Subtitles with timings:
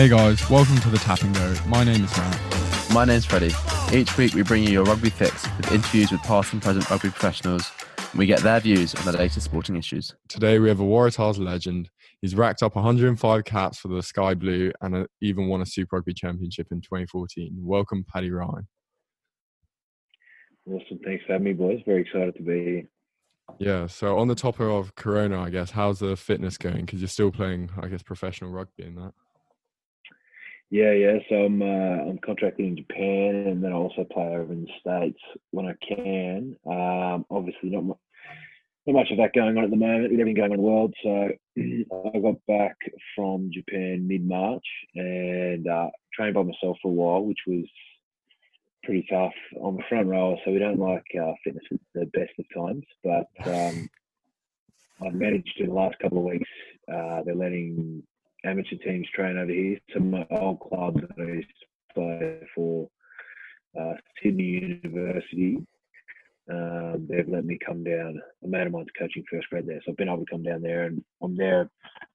[0.00, 1.54] Hey guys, welcome to the Tapping Go.
[1.66, 2.90] My name is Matt.
[2.90, 3.52] My name's Freddie.
[3.92, 7.10] Each week we bring you your rugby fix with interviews with past and present rugby
[7.10, 10.14] professionals, and we get their views on the latest sporting issues.
[10.26, 11.90] Today we have a Waratahs legend.
[12.22, 15.96] He's racked up 105 caps for the Sky Blue and uh, even won a Super
[15.96, 17.52] Rugby Championship in 2014.
[17.58, 18.66] Welcome, Paddy Ryan.
[20.66, 20.98] Awesome.
[21.04, 21.82] Thanks for having me, boys.
[21.84, 22.82] Very excited to be here.
[23.58, 26.86] Yeah, so on the topic of Corona, I guess, how's the fitness going?
[26.86, 29.12] Because you're still playing, I guess, professional rugby in that.
[30.70, 31.18] Yeah, yeah.
[31.28, 34.70] So I'm uh, I'm contracted in Japan, and then I also play over in the
[34.80, 36.56] states when I can.
[36.64, 37.98] Um, obviously, not much,
[38.86, 40.70] not much of that going on at the moment with everything going on in the
[40.70, 40.94] world.
[41.02, 41.10] So
[42.14, 42.76] I got back
[43.16, 47.64] from Japan mid March and uh, trained by myself for a while, which was
[48.84, 49.34] pretty tough.
[49.60, 52.84] I'm a front rower, so we don't like uh, fitness at the best of times,
[53.02, 53.90] but um,
[55.04, 56.48] I've managed in the last couple of weeks.
[56.88, 58.04] Uh, they're letting
[58.44, 59.78] amateur teams train over here.
[59.92, 62.88] Some of my old clubs that I used to play for
[63.78, 65.58] uh, Sydney University.
[66.50, 68.20] Um, they've let me come down.
[68.42, 70.62] A mate of mine's coaching first grade there, so I've been able to come down
[70.62, 71.70] there, and I'm there.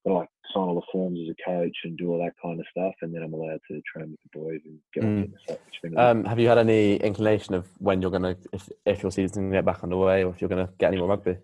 [0.05, 2.65] I like sign all the forms as a coach and do all that kind of
[2.69, 5.33] stuff, and then I'm allowed to train with the boys and get mm.
[5.49, 5.97] up.
[5.97, 9.37] Um, have you had any inclination of when you're going to, if, if your season's
[9.37, 11.37] going to get back underway, or if you're going to get any more rugby?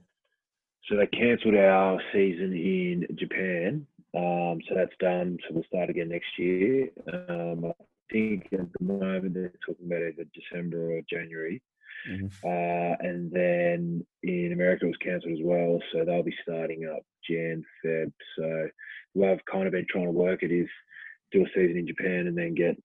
[0.90, 5.38] So they cancelled our season in Japan um, so that's done.
[5.42, 6.90] So we'll start again next year.
[7.12, 7.74] Um, I
[8.12, 11.62] think at the moment they're talking about either December or January.
[12.10, 12.26] Mm-hmm.
[12.44, 17.04] Uh, and then in America it was cancelled as well, so they'll be starting up
[17.30, 18.12] Jan, Feb.
[18.38, 18.70] So
[19.14, 20.68] what I've kind of been trying to work it is
[21.32, 22.76] do a season in Japan and then get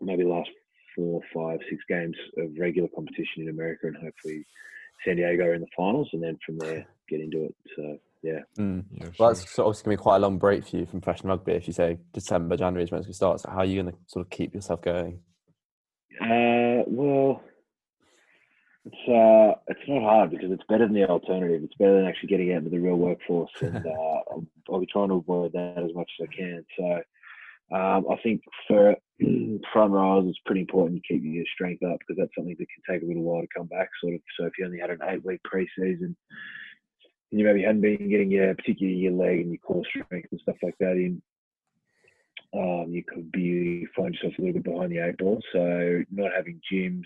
[0.00, 0.50] maybe last
[0.96, 4.46] four, five, six games of regular competition in America and hopefully
[5.04, 7.54] San Diego in the finals, and then from there get into it.
[7.76, 8.40] So yeah.
[8.58, 8.84] Mm.
[8.90, 11.02] yeah well, that's sort obviously going to be quite a long break for you from
[11.02, 11.52] professional rugby.
[11.52, 14.24] If you say December, January is when it starts, how are you going to sort
[14.24, 15.20] of keep yourself going?
[16.20, 17.42] Uh, well,
[18.86, 21.62] it's uh, it's not hard because it's better than the alternative.
[21.64, 24.86] It's better than actually getting out into the real workforce, and uh, I'll, I'll, be
[24.86, 26.64] trying to avoid that as much as I can.
[26.78, 28.96] So, um, I think for
[29.72, 32.94] front rows, it's pretty important you keep your strength up because that's something that can
[32.94, 33.88] take a little while to come back.
[34.00, 34.20] Sort of.
[34.38, 36.14] So, if you only had an eight week preseason
[37.34, 40.40] and you maybe hadn't been getting your particularly your leg and your core strength and
[40.40, 41.20] stuff like that in,
[42.54, 45.42] um, you could be find yourself a little bit behind the eight ball.
[45.52, 47.02] So not having gyms,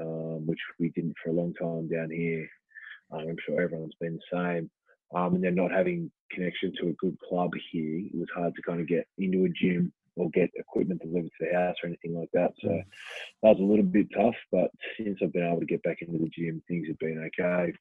[0.00, 2.48] um, which we didn't for a long time down here.
[3.12, 4.70] Um, I'm sure everyone's been the same.
[5.14, 8.62] Um, and then not having connection to a good club here, it was hard to
[8.62, 12.18] kind of get into a gym or get equipment delivered to the house or anything
[12.18, 12.50] like that.
[12.60, 14.34] So that was a little bit tough.
[14.50, 17.72] But since I've been able to get back into the gym, things have been okay.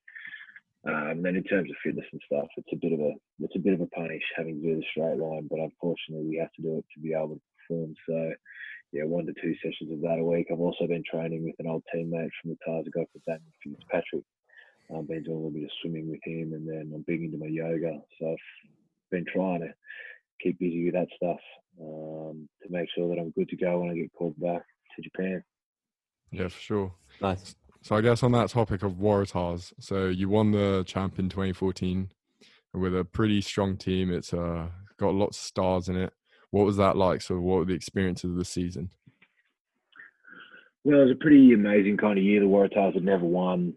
[0.87, 3.59] Um, then in terms of fitness and stuff, it's a bit of a it's a
[3.59, 6.61] bit of a punish having to do the straight line, but unfortunately we have to
[6.61, 7.93] do it to be able to perform.
[8.07, 8.33] So
[8.93, 10.47] yeah, one to two sessions of that a week.
[10.51, 13.51] I've also been training with an old teammate from the Tahs, a guy called Daniel
[13.61, 14.23] Fitzpatrick.
[14.95, 17.37] I've been doing a little bit of swimming with him, and then I'm big into
[17.37, 17.99] my yoga.
[18.19, 18.71] So I've
[19.11, 19.73] been trying to
[20.41, 21.39] keep busy with that stuff
[21.81, 24.63] um, to make sure that I'm good to go when I get called back
[24.95, 25.43] to Japan.
[26.31, 26.93] Yeah, for sure.
[27.21, 27.55] Nice.
[27.81, 32.09] So I guess on that topic of Waratahs, so you won the champ in 2014
[32.73, 34.11] with a pretty strong team.
[34.11, 36.13] It's uh, got lots of stars in it.
[36.51, 37.21] What was that like?
[37.21, 38.89] So what were the experiences of the season?
[40.83, 42.39] Well, it was a pretty amazing kind of year.
[42.39, 43.73] The Waratahs had never won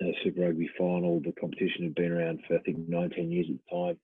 [0.00, 1.20] a Super Rugby final.
[1.20, 3.98] The competition had been around for I think 19 years at the time.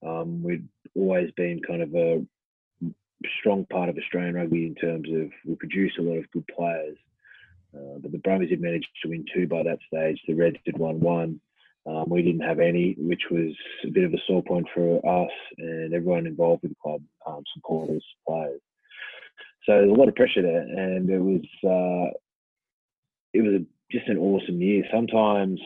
[0.00, 2.24] Um, we'd always been kind of a
[3.40, 6.96] strong part of Australian rugby in terms of we produce a lot of good players.
[7.78, 10.20] Uh, but the Brumbies had managed to win two by that stage.
[10.26, 11.40] The Reds had won one.
[11.86, 13.54] Um, we didn't have any, which was
[13.84, 17.42] a bit of a sore point for us and everyone involved with the club, um,
[17.54, 18.60] supporters, players.
[19.64, 22.10] So there's a lot of pressure there, and it was uh,
[23.34, 24.82] it was a, just an awesome year.
[24.90, 25.60] Sometimes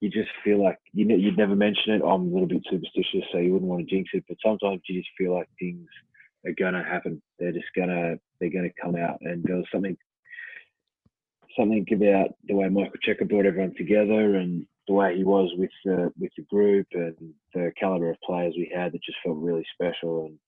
[0.00, 2.02] you just feel like you you'd never mention it.
[2.02, 4.24] I'm a little bit superstitious, so you wouldn't want to jinx it.
[4.28, 5.88] But sometimes you just feel like things
[6.46, 7.20] are gonna happen.
[7.38, 9.18] They're just gonna they're gonna come out.
[9.22, 9.96] And there was something
[11.58, 15.70] something about the way Michael Cheika brought everyone together and the way he was with
[15.84, 19.66] the with the group and the caliber of players we had that just felt really
[19.74, 20.26] special.
[20.26, 20.38] And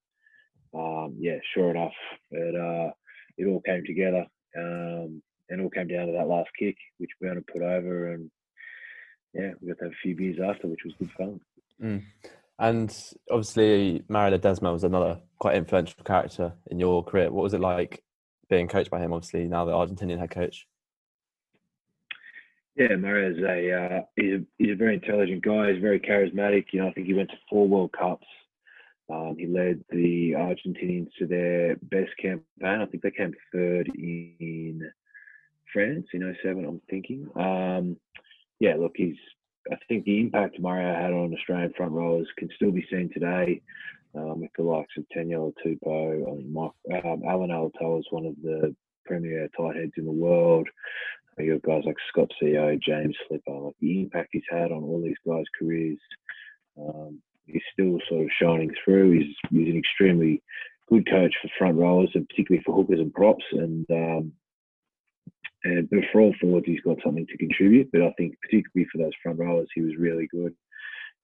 [0.75, 1.93] um, yeah, sure enough,
[2.31, 2.93] it uh,
[3.37, 4.27] it all came together.
[4.57, 8.31] Um, and all came down to that last kick, which Burnham put over, and
[9.33, 11.41] yeah, we got to have a few beers after, which was good fun.
[11.83, 12.03] Mm.
[12.59, 17.31] And obviously, Mario Ledesma was another quite influential character in your career.
[17.31, 18.03] What was it like
[18.51, 19.13] being coached by him?
[19.13, 20.67] Obviously, now the Argentinian head coach.
[22.79, 25.73] Yeah, Mario's a uh, he's a he's a very intelligent guy.
[25.73, 26.67] He's very charismatic.
[26.71, 28.27] You know, I think he went to four World Cups.
[29.11, 32.45] Um, he led the Argentinians to their best campaign.
[32.63, 34.89] I think they came third in
[35.73, 37.29] France in 07, I'm thinking.
[37.35, 37.97] Um,
[38.61, 39.17] yeah, look, he's.
[39.73, 43.61] I think the impact Mario had on Australian front rowers can still be seen today
[44.15, 46.23] um, with the likes of Taniela Tupou.
[46.23, 48.75] I think Mike, um, Allan Alaalatoa is one of the
[49.09, 50.69] premier tight heads in the world.
[51.39, 53.59] You have got guys like Scott Sio, James Slipper.
[53.59, 55.99] Like the impact he's had on all these guys' careers,
[56.79, 59.13] um, he's still sort of shining through.
[59.13, 60.43] He's, he's an extremely
[60.89, 63.45] good coach for front rowers, and particularly for hookers and props.
[63.53, 64.33] And um,
[65.65, 67.91] and but for all forwards, he's got something to contribute.
[67.93, 70.55] But I think particularly for those front rowers, he was really good.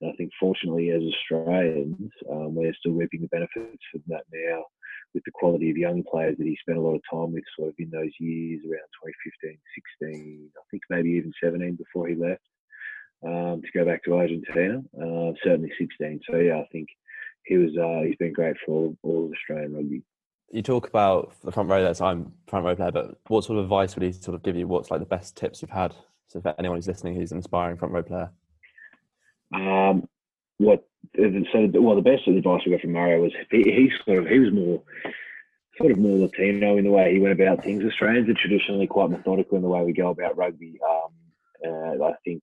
[0.01, 4.65] And I think fortunately, as Australians, um, we're still reaping the benefits of that now
[5.15, 7.71] with the quality of young players that he spent a lot of time with, sort
[7.71, 8.91] of in those years around
[9.41, 9.59] 2015,
[10.01, 12.43] 16, I think maybe even 17 before he left
[13.25, 14.83] um, to go back to Argentina.
[14.95, 16.21] Uh, certainly 16.
[16.29, 16.89] So yeah, I think
[17.45, 20.03] he was uh, he's been great for all, all of Australian rugby
[20.55, 23.59] you talk about the front row there, so I'm front row player, but what sort
[23.59, 24.69] of advice would he sort of give you?
[24.69, 25.93] What's like the best tips you've had?
[26.29, 28.31] So for anyone who's listening who's an aspiring front row player.
[29.53, 30.09] Um,
[30.59, 30.85] what
[31.17, 34.39] so well the best advice we got from Mario was he, he sort of he
[34.39, 34.83] was more
[35.79, 37.85] sort of more Latino in the way he went about things.
[37.85, 40.79] Australians are traditionally quite methodical in the way we go about rugby.
[40.89, 41.13] Um,
[41.67, 42.43] uh, I think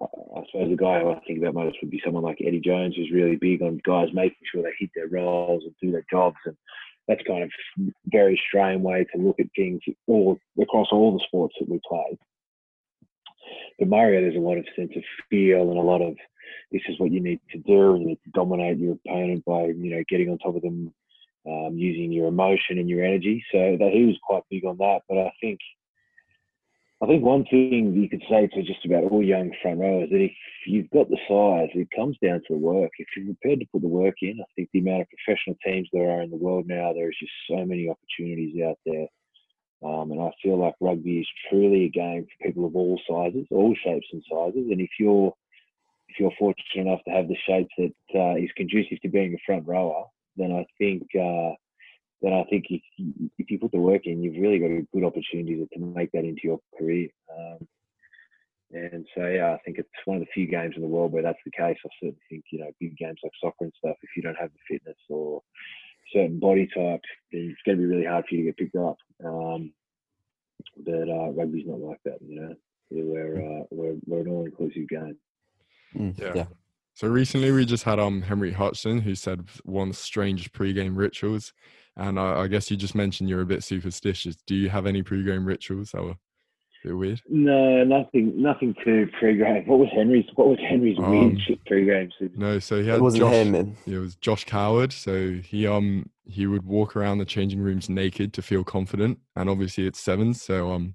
[0.00, 2.94] I suppose the guy who I think about most would be someone like Eddie Jones,
[2.96, 6.36] who's really big on guys making sure they hit their roles and do their jobs
[6.46, 6.56] and
[7.10, 7.50] that's kind of
[8.06, 12.18] very Australian way to look at things all across all the sports that we play.
[13.78, 16.14] But Mario, there's a lot of sense of feel and a lot of
[16.72, 19.66] this is what you need to do, and you need to dominate your opponent by
[19.66, 20.92] you know getting on top of them,
[21.46, 23.44] um, using your emotion and your energy.
[23.52, 25.00] So that he was quite big on that.
[25.08, 25.58] But I think
[27.02, 30.20] I think one thing you could say to just about all young front rowers that
[30.20, 30.32] if
[30.66, 32.90] you've got the size, it comes down to the work.
[32.98, 35.88] If you're prepared to put the work in, I think the amount of professional teams
[35.94, 39.06] there are in the world now, there's just so many opportunities out there.
[39.82, 43.46] Um, and I feel like rugby is truly a game for people of all sizes,
[43.50, 44.68] all shapes and sizes.
[44.70, 45.32] And if you're
[46.10, 49.38] if you're fortunate enough to have the shape that uh, is conducive to being a
[49.46, 50.04] front rower,
[50.36, 51.54] then I think uh,
[52.22, 54.86] then I think if you, if you put the work in, you've really got a
[54.92, 57.08] good opportunity to, make that into your career.
[57.34, 57.66] Um,
[58.72, 61.22] and so, yeah, I think it's one of the few games in the world where
[61.22, 61.78] that's the case.
[61.84, 64.50] I certainly think, you know, big games like soccer and stuff, if you don't have
[64.52, 65.42] the fitness or
[66.12, 67.00] certain body type,
[67.32, 68.96] then it's going to be really hard for you to get picked up.
[69.24, 69.72] Um,
[70.84, 72.54] but uh, rugby's not like that, you know.
[72.90, 75.16] We're, uh, we're, we're an all inclusive game.
[75.96, 76.32] Mm, yeah.
[76.34, 76.46] yeah.
[76.94, 80.96] So recently we just had um Henry Hudson who said one strange the strangest pre-game
[80.96, 81.52] rituals
[81.96, 84.36] and I, I, guess you just mentioned you're a bit superstitious.
[84.46, 86.16] Do you have any pre-game rituals that were a
[86.84, 87.20] bit weird?
[87.28, 89.66] No, nothing, nothing too pre-game.
[89.66, 90.24] What was Henry's?
[90.34, 92.10] What was Henry's um, weird shit pre-game?
[92.36, 92.98] No, so he had.
[92.98, 93.52] It wasn't Josh, him.
[93.52, 93.76] Man.
[93.86, 94.92] It was Josh Coward.
[94.92, 99.50] So he um he would walk around the changing rooms naked to feel confident, and
[99.50, 100.94] obviously it's sevens, so um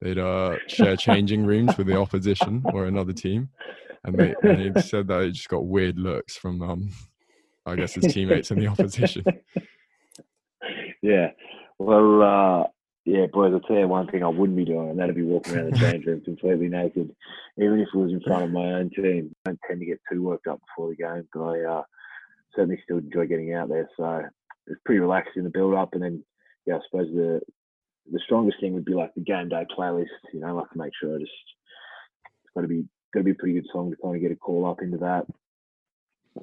[0.00, 3.50] they'd uh share changing rooms with the opposition or another team,
[4.04, 6.90] and they and he said that he just got weird looks from um
[7.68, 9.24] I guess his teammates in the opposition.
[11.02, 11.32] yeah.
[11.78, 12.66] Well, uh,
[13.04, 15.56] yeah, boys, I'll tell you one thing I wouldn't be doing, and that'd be walking
[15.56, 17.14] around the change room completely naked,
[17.56, 19.34] even if it was in front of my own team.
[19.46, 21.82] I don't tend to get too worked up before the game, but I uh,
[22.54, 23.88] certainly still enjoy getting out there.
[23.96, 24.22] So
[24.66, 26.24] it's pretty relaxed in the build up, and then
[26.66, 27.40] yeah, I suppose the
[28.10, 30.06] the strongest thing would be like the game day playlist.
[30.32, 31.32] You know, I like to make sure I just
[32.44, 34.32] it's got to be got to be a pretty good song to kind of get
[34.32, 35.26] a call up into that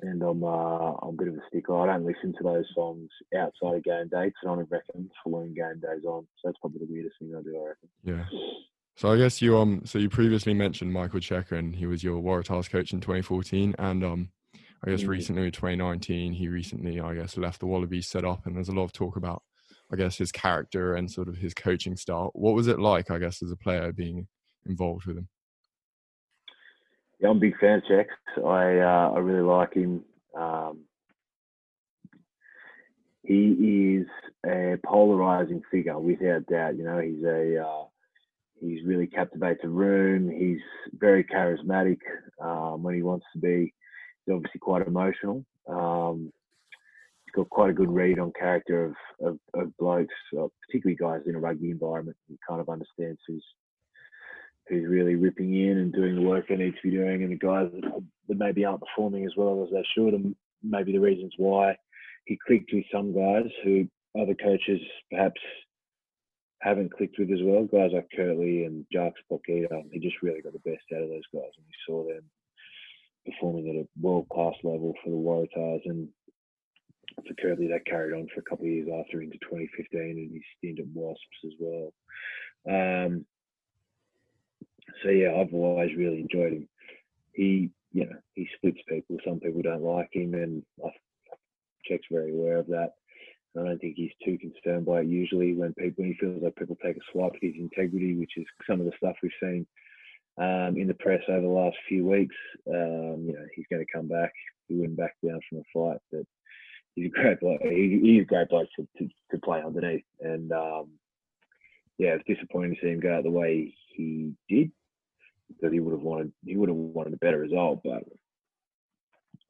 [0.01, 1.77] and I'm uh, I'm a bit of a sticker.
[1.77, 5.79] I don't listen to those songs outside of game dates, and I reckon following game
[5.81, 6.27] days on.
[6.41, 7.57] So that's probably the weirdest thing I do.
[7.63, 7.89] I reckon.
[8.03, 8.25] Yeah.
[8.97, 12.21] So I guess you um so you previously mentioned Michael Cheika and he was your
[12.21, 14.31] Waratahs coach in 2014 and um
[14.85, 15.07] I guess Mhm.
[15.09, 18.73] recently in 2019 he recently I guess left the Wallabies set up and there's a
[18.73, 19.43] lot of talk about
[19.91, 22.31] I guess his character and sort of his coaching style.
[22.33, 24.27] What was it like I guess as a player being
[24.65, 25.27] involved with him?
[27.19, 28.07] Yeah, I'm a big fan of Chex.
[28.37, 30.03] I uh, I really like him.
[30.37, 30.79] Um,
[33.23, 34.07] he is
[34.45, 36.77] a polarizing figure without doubt.
[36.77, 37.85] You know, he's a uh,
[38.59, 40.29] he's really captivates a room.
[40.29, 40.61] He's
[40.93, 41.99] very charismatic
[42.41, 43.73] um, when he wants to be.
[44.25, 45.45] He's obviously quite emotional.
[45.67, 46.31] Um,
[47.25, 48.95] he's got quite a good read on character of
[49.25, 52.17] of, of blokes, uh, particularly guys in a rugby environment.
[52.27, 53.45] He kind of understands who's
[54.67, 57.37] who's really ripping in and doing the work they need to be doing, and the
[57.37, 61.75] guys that, maybe aren't performing as well as they should, and maybe the reasons why.
[62.25, 63.87] He clicked with some guys who
[64.19, 64.81] other coaches
[65.11, 65.39] perhaps
[66.61, 67.65] haven't clicked with as well.
[67.65, 71.27] Guys like Kurtley and Jacques Potgieter, he just really got the best out of those
[71.33, 72.23] guys, and we saw them
[73.25, 75.81] performing at a world class level for the Waratahs.
[75.85, 76.07] And
[77.27, 80.41] for Kurtley, that carried on for a couple of years after into 2015 and his
[80.57, 81.93] stint at Wasps as well.
[82.67, 83.25] Um,
[85.03, 86.69] so yeah, I've always really enjoyed him.
[87.33, 89.17] He, you know, he splits people.
[89.25, 90.89] Some people don't like him, and I
[91.85, 92.93] Cheik's very aware of that.
[93.57, 96.55] I don't think he's too concerned by it usually when people when he feels like
[96.55, 99.65] people take a swipe at his integrity, which is some of the stuff we've seen
[100.37, 102.35] um, in the press over the last few weeks.
[102.67, 104.33] Um, you know, he's going to come back.
[104.67, 106.23] He wouldn't back down from a fight, but
[106.95, 107.61] he's a great bloke.
[107.61, 110.03] He, he's a great bloke to, to, to play underneath.
[110.19, 110.89] And um,
[111.97, 114.71] yeah, it's disappointing to see him go out the way he did
[115.47, 117.81] because he would have wanted he would have wanted a better result.
[117.83, 118.03] But,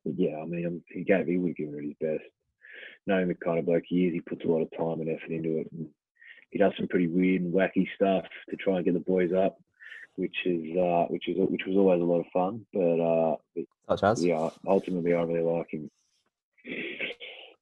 [0.03, 2.29] but yeah, I mean, he gave he would have given it his best.
[3.07, 5.31] Knowing the kind of bloke he is, he puts a lot of time and effort
[5.31, 5.67] into it.
[5.71, 5.87] And
[6.49, 9.57] he does some pretty weird and wacky stuff to try and get the boys up,
[10.15, 12.65] which is uh, which is which was always a lot of fun.
[12.73, 15.89] But uh, Such yeah, ultimately, I really like him.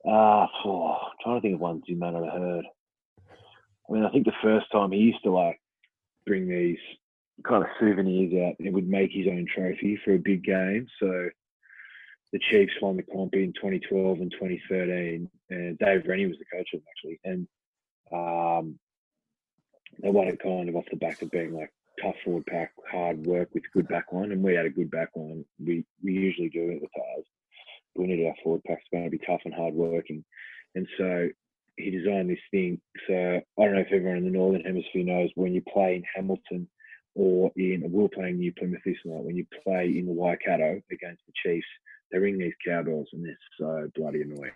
[0.06, 2.66] Uh, oh, I'm trying to think of ones you may not have heard.
[3.90, 5.60] I mean, I think the first time he used to like
[6.26, 6.78] bring these
[7.46, 10.88] kind of souvenirs out and would make his own trophy for a big game.
[11.00, 11.30] So
[12.32, 16.70] the Chiefs won the comp in 2012 and 2013, and Dave Rennie was the coach
[16.74, 17.48] of them actually, and
[18.12, 18.80] um,
[20.02, 21.72] they won it kind of off the back of being like
[22.02, 25.10] tough forward pack, hard work with good back line, and we had a good back
[25.16, 25.46] line.
[25.64, 27.26] We we usually do it with ours.
[27.96, 30.24] We needed our forward going to be tough and hard working,
[30.74, 31.30] and so
[31.78, 32.82] he designed this thing.
[33.08, 33.14] So
[33.60, 36.68] I don't know if everyone in the northern hemisphere knows when you play in Hamilton
[37.16, 39.24] or in we we're playing New Plymouth this night.
[39.24, 41.68] When you play in the Waikato against the Chiefs,
[42.12, 44.52] they ring these cowbells and they're so bloody annoying.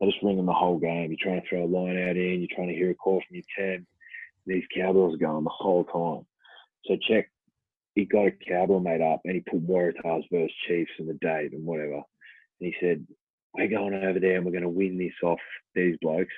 [0.00, 1.10] They just ring them the whole game.
[1.10, 3.36] You're trying to throw a line out in, you're trying to hear a call from
[3.36, 3.86] your ten.
[4.46, 6.26] These cowbells are going the whole time.
[6.86, 7.24] So Cheik.
[7.94, 11.54] He got a cowbell made up and he put Waratahs versus Chiefs and the date
[11.54, 11.94] and whatever.
[11.94, 12.02] And
[12.60, 13.06] he said,
[13.54, 15.40] "We're going over there and we're going to win this off
[15.74, 16.34] these blokes."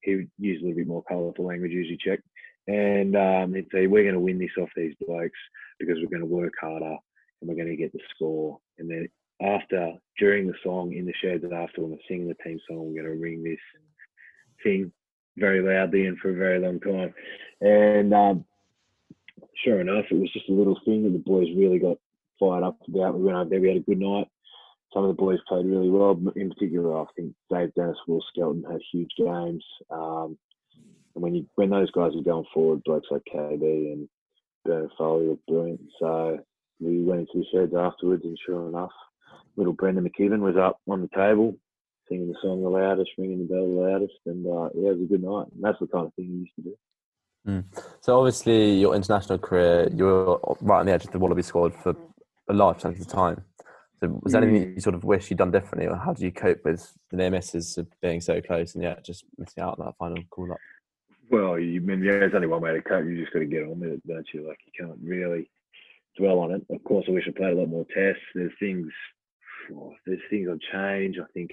[0.00, 2.22] He would use a little bit more colourful language, usually Cheik.
[2.68, 5.38] And um, he'd say, "We're going to win this off these blokes
[5.78, 6.96] because we're going to work harder
[7.40, 9.08] and we're going to get the score." And then
[9.40, 13.02] after, during the song in the sheds after when we're singing the team song, we're
[13.02, 13.58] going to ring this
[14.62, 14.92] thing
[15.36, 17.12] very loudly and for a very long time.
[17.60, 18.44] And um,
[19.64, 21.98] sure enough, it was just a little thing that the boys really got
[22.40, 23.18] fired up about.
[23.18, 24.28] We went over there, we had a good night.
[24.94, 26.18] Some of the boys played really well.
[26.36, 29.64] In particular, I think Dave Dennis, Will Skelton had huge games.
[29.90, 30.38] Um,
[31.16, 34.08] and when you when those guys are going forward, blokes like KB and
[34.64, 35.80] Bernard Foley were brilliant.
[35.98, 36.38] So
[36.78, 38.92] we went into the sheds afterwards, and sure enough,
[39.56, 41.56] little Brendan McKibbin was up on the table,
[42.08, 45.02] singing the song the loudest, ringing the bell the loudest, and uh, yeah, it was
[45.02, 45.46] a good night.
[45.54, 46.76] And that's the kind of thing he used to do.
[48.02, 51.74] So obviously, your international career, you were right on the edge of the Wallaby squad
[51.74, 51.96] for
[52.48, 53.42] a large chunk of the time.
[54.00, 56.32] So was there anything you sort of wish you'd done differently, or how did you
[56.32, 59.86] cope with the near misses of being so close and yet just missing out on
[59.86, 60.58] that final call up?
[61.30, 63.04] Well, you I mean there's only one way to cope.
[63.06, 64.46] You just got to get on with it, don't you?
[64.46, 65.50] Like you can't really
[66.16, 66.62] dwell on it.
[66.70, 68.22] Of course, I wish I played a lot more tests.
[68.34, 68.90] There's things,
[69.74, 71.18] oh, there's things I'd change.
[71.18, 71.50] I think.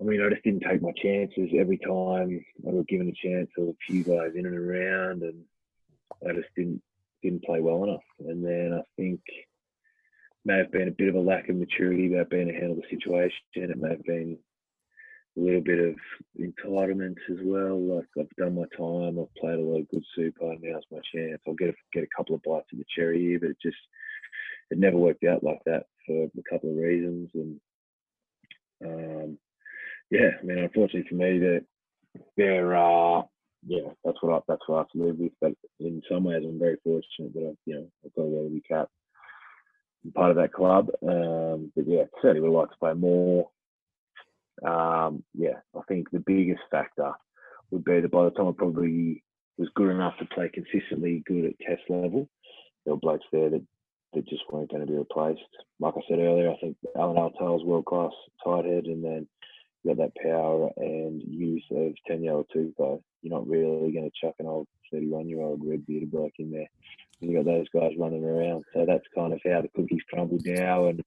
[0.00, 3.48] I mean, I just didn't take my chances every time I got given a chance.
[3.54, 5.44] There was a few guys in and around, and
[6.28, 6.82] I just didn't
[7.22, 8.02] didn't play well enough.
[8.20, 9.20] And then I think
[10.44, 12.96] may have been a bit of a lack of maturity about being to handle the
[12.96, 13.38] situation.
[13.54, 14.38] It may have been
[15.36, 15.94] a little bit of
[16.38, 17.80] entitlement as well.
[17.80, 20.54] Like I've done my time, I've played a lot of good super.
[20.60, 21.40] Now's my chance.
[21.46, 23.76] I'll get a, get a couple of bites of the cherry here, but it just
[24.70, 27.30] it never worked out like that for a couple of reasons.
[27.34, 27.60] And
[28.84, 29.38] um,
[30.10, 31.64] yeah, I mean, unfortunately for me, that
[32.36, 33.26] there are
[33.66, 35.32] yeah, that's what I, that's what I have to live with.
[35.40, 38.62] But in some ways, I'm very fortunate that I've you know I've got a Wallaby
[38.68, 38.88] cap,
[40.14, 40.88] part of that club.
[41.08, 43.48] Um, but yeah, certainly would like to play more.
[44.64, 47.12] Um, yeah, I think the biggest factor
[47.70, 49.22] would be that by the time I probably
[49.58, 52.28] was good enough to play consistently good at test level,
[52.84, 53.64] there were blokes there that,
[54.14, 55.40] that just weren't going to be replaced.
[55.80, 58.12] Like I said earlier, I think Allan Alaalatoa's world class
[58.44, 59.26] tight head, and then
[59.82, 63.02] you got that power and use of 10 year old Tupou.
[63.22, 66.50] You're not really going to chuck an old 31 year old red bearded bloke in
[66.50, 66.68] there.
[67.20, 68.64] And You got those guys running around.
[68.74, 70.86] So that's kind of how the cookies crumbled now.
[70.86, 71.02] And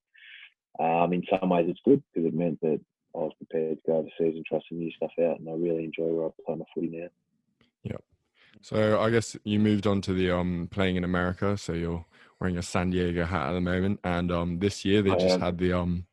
[0.79, 2.79] um, in some ways, it's good because it meant that
[3.15, 5.39] I was prepared to go overseas and try some new stuff out.
[5.39, 7.07] And I really enjoy where I play my footy now.
[7.83, 8.03] Yep.
[8.61, 11.57] So I guess you moved on to the um playing in America.
[11.57, 12.05] So you're
[12.39, 15.35] wearing a San Diego hat at the moment, and um this year they I just
[15.35, 15.41] am.
[15.41, 16.05] had the um,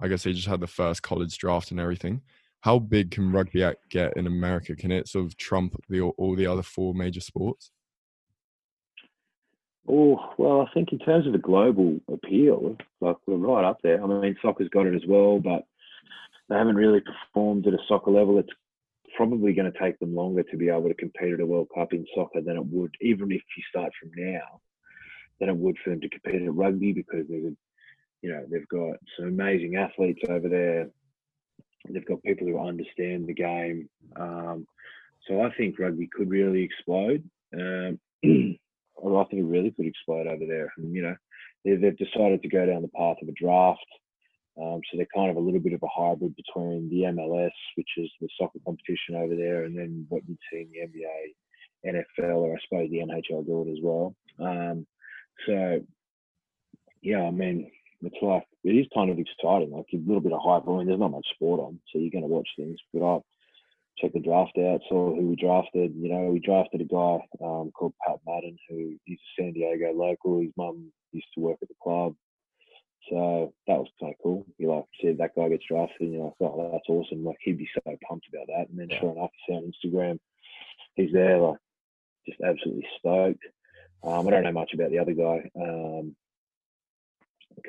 [0.00, 2.22] I guess they just had the first college draft and everything.
[2.60, 4.74] How big can rugby act get in America?
[4.74, 7.70] Can it sort of trump the all the other four major sports?
[9.88, 14.02] Oh, well, I think in terms of the global appeal, like we're right up there.
[14.02, 15.64] I mean, soccer's got it as well, but
[16.48, 18.38] they haven't really performed at a soccer level.
[18.38, 18.50] It's
[19.16, 21.92] probably going to take them longer to be able to compete at a World Cup
[21.92, 24.60] in soccer than it would, even if you start from now,
[25.40, 27.52] than it would for them to compete at rugby because a,
[28.22, 30.88] you know, they've got some amazing athletes over there.
[31.88, 33.88] They've got people who understand the game.
[34.16, 34.66] Um,
[35.28, 37.22] so I think rugby could really explode.
[37.54, 40.72] Um, I think it really could explode over there.
[40.76, 41.16] And, you know,
[41.64, 43.86] they've, they've decided to go down the path of a draft.
[44.60, 47.90] Um, so they're kind of a little bit of a hybrid between the MLS, which
[47.98, 52.36] is the soccer competition over there, and then what you'd see in the NBA, NFL,
[52.36, 54.14] or I suppose the NHL do it as well.
[54.40, 54.86] Um,
[55.46, 55.80] so,
[57.02, 57.70] yeah, I mean,
[58.02, 60.66] it's like it is kind of exciting, like a little bit of hype.
[60.66, 62.78] I mean, there's not much sport on, so you're going to watch things.
[62.94, 63.20] But I
[63.98, 65.94] checked the draft out, saw who we drafted.
[65.94, 69.92] You know, we drafted a guy um, called Pat Madden, who he's a San Diego
[69.92, 70.40] local.
[70.40, 72.14] His mum used to work at the club.
[73.10, 74.44] So that was kind of cool.
[74.58, 77.24] You like see that guy gets drafted, and you're like, oh, that's awesome.
[77.24, 78.68] Like he'd be so pumped about that.
[78.68, 79.00] And then Yeah.
[79.00, 80.18] sure enough, I see on Instagram,
[80.94, 81.58] he's there, like
[82.26, 83.44] just absolutely stoked.
[84.02, 86.14] Um, I don't know much about the other guy, um,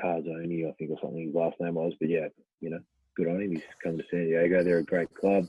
[0.02, 1.93] Carzoni, I think, or something his last name was.
[2.00, 2.28] But yeah,
[2.60, 2.80] you know,
[3.15, 3.52] good on him.
[3.52, 4.63] He's come to San Diego.
[4.63, 5.47] They're a great club.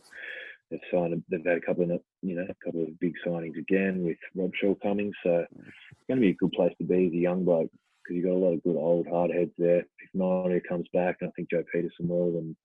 [0.70, 1.22] They've signed.
[1.30, 4.80] They've had a couple of, you know, a couple of big signings again with Robshaw
[4.82, 5.12] coming.
[5.22, 7.70] So it's going to be a good place to be as a young bloke
[8.08, 9.80] because you've got a lot of good old hard heads there.
[9.80, 12.56] If Nania comes back, and I think Joe Pietersen will, then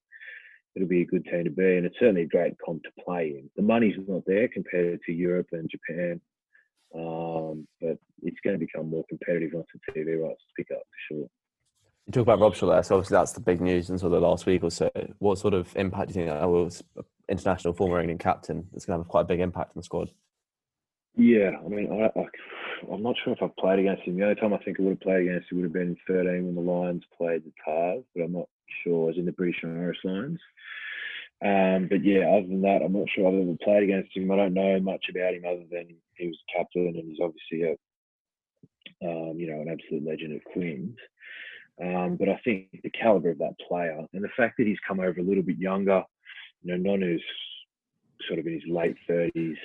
[0.76, 1.78] it'll be a good team to be.
[1.78, 3.50] And it's certainly a great comp to play in.
[3.56, 6.22] The money's not there compared to Europe and Japan,
[6.96, 11.16] um, but it's going to become more competitive once the TV rights pick up for
[11.16, 11.28] sure.
[12.06, 14.28] You talk about Robshaw there, so obviously that's the big news in sort of the
[14.28, 14.90] last week or so.
[15.20, 16.84] What sort of impact do you think that was
[17.30, 20.10] international former England captain that's going to have quite a big impact on the squad?
[21.16, 22.26] Yeah, I mean, I, I,
[22.92, 24.18] I'm not sure if I've played against him.
[24.18, 25.98] The only time I think I would have played against him would have been in
[26.08, 28.50] 13 when the Lions played the Tahs, but I'm not
[28.84, 29.06] sure.
[29.06, 30.40] I was in the British and Irish Lions.
[31.44, 34.32] Um, but yeah, other than that, I'm not sure I've ever played against him.
[34.32, 39.08] I don't know much about him other than he was captain and he's obviously a,
[39.08, 40.96] um, you know, an absolute legend at Quins.
[41.82, 45.00] Um, but I think the caliber of that player and the fact that he's come
[45.00, 46.04] over a little bit younger,
[46.62, 47.24] you know, Nonu's
[48.28, 49.58] sort of in his late 30s,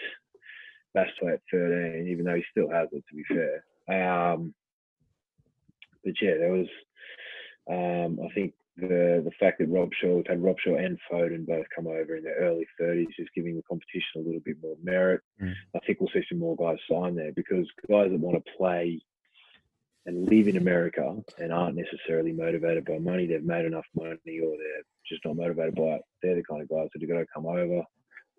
[0.99, 3.65] Bastoy at 13, even though he still has it, to be fair.
[4.33, 4.55] Um,
[6.05, 6.69] but yeah, there was,
[7.71, 11.87] um, I think the the fact that Rob Shaw, had Robshaw and Foden both come
[11.87, 15.21] over in their early 30s, is giving the competition a little bit more merit.
[15.43, 15.55] Mm.
[15.75, 19.01] I think we'll see some more guys sign there because guys that want to play
[20.07, 24.57] and live in America and aren't necessarily motivated by money, they've made enough money or
[24.57, 26.03] they're just not motivated by it.
[26.23, 27.83] They're the kind of guys that are going to come over,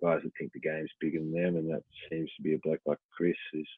[0.01, 2.81] guys that think the game's bigger than them, and that seems to be a bloke
[2.85, 3.69] like Chris who's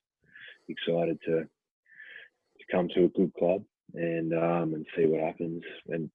[0.69, 5.63] excited to to come to a good club and um, and see what happens.
[5.87, 6.09] And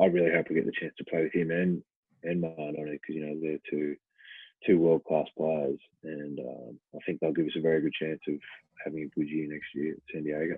[0.00, 1.82] I really hope we get the chance to play with him and
[2.22, 3.96] and Martin on it because you know they're two
[4.66, 8.20] two world class players, and um, I think they'll give us a very good chance
[8.28, 8.36] of
[8.84, 10.56] having a good year next year at San Diego.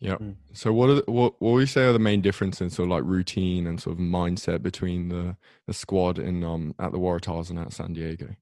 [0.00, 0.14] Yeah.
[0.16, 0.36] Mm.
[0.52, 2.86] So what are the, what what would you say are the main differences in sort
[2.86, 6.98] of like routine and sort of mindset between the the squad in um at the
[6.98, 8.36] Waratahs and at San Diego?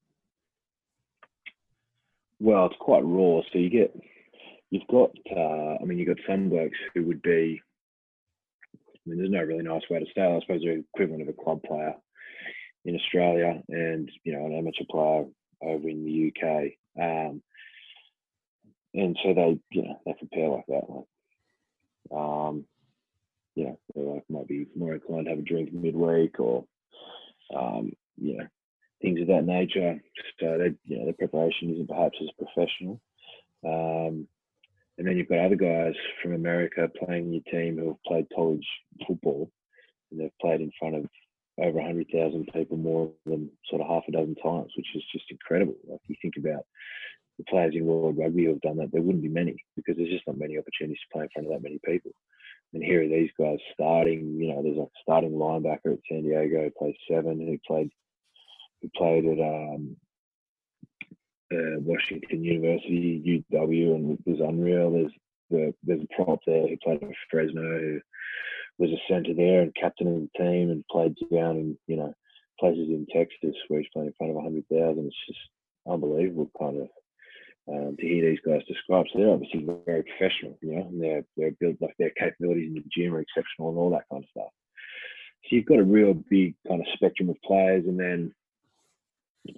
[2.38, 3.40] Well, it's quite raw.
[3.53, 3.95] So you get,
[4.71, 7.61] you've got, uh, I mean, you've got some blokes who would be,
[8.75, 10.37] I mean, there's no really nice way to say it.
[10.37, 11.95] I suppose they're equivalent of a club player
[12.85, 15.25] in Australia and, you know, an amateur player
[15.62, 16.73] over in the UK.
[17.01, 17.42] Um,
[18.95, 20.83] and so they, you know, they compare like that.
[20.88, 21.05] Like,
[22.11, 22.64] um,
[23.55, 26.64] you know, they like might be more inclined to have a drink midweek or,
[27.57, 28.47] um, you know,
[29.01, 30.01] things of that nature.
[30.40, 33.01] So they, you know, their preparation isn't perhaps as professional.
[33.64, 34.29] Um,
[34.99, 38.66] and then you've got other guys from America playing your team who have played college
[39.07, 39.51] football,
[40.11, 41.05] and they've played in front of
[41.59, 45.75] over 100,000 people more than sort of half a dozen times, which is just incredible.
[45.88, 46.64] Like you think about
[47.38, 50.11] the players in World Rugby who have done that, there wouldn't be many because there's
[50.11, 52.12] just not many opportunities to play in front of that many people.
[52.72, 56.64] And here are these guys starting, you know, there's a starting linebacker at San Diego
[56.64, 57.90] who plays seven, who played
[58.83, 59.96] who played at um,
[61.53, 64.90] uh, Washington University, UW, and was unreal.
[64.90, 65.12] There's
[65.51, 68.01] the, there's a prop there who played at Fresno who
[68.79, 72.12] was a centre there and captain of the team and played down in you know
[72.59, 75.07] places in Texas where he's playing in front of 100,000.
[75.07, 75.38] It's just
[75.88, 76.88] unbelievable kind of
[77.68, 79.07] um, to hear these guys describe.
[79.12, 82.74] So they're obviously very professional, you know, and they're they're built like their capabilities in
[82.74, 84.52] the gym are exceptional and all that kind of stuff.
[85.44, 88.33] So you've got a real big kind of spectrum of players, and then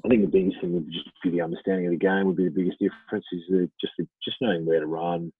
[0.04, 2.44] I think the biggest thing would just be the understanding of the game would be
[2.44, 5.32] the biggest difference is the, just the, just knowing where to run,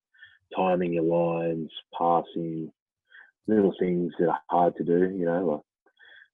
[0.57, 2.73] timing your lines, passing,
[3.47, 5.61] little things that are hard to do, you know, like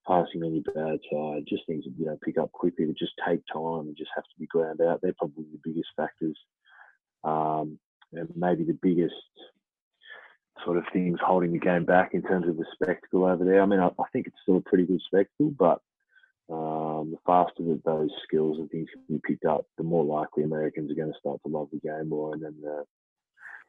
[0.07, 3.41] passing your bad side, just things that you don't pick up quickly that just take
[3.53, 5.01] time and just have to be ground out.
[5.03, 6.39] They're probably the biggest factors.
[7.23, 7.79] Um,
[8.13, 9.15] and maybe the biggest
[10.65, 13.63] sort of things holding the game back in terms of the spectacle over there.
[13.63, 15.81] I mean, I, I think it's still a pretty good spectacle, but
[16.51, 20.45] um, the faster that those skills and things can be picked up, the more likely
[20.45, 22.85] Americans are going to start to love the game more, and then the,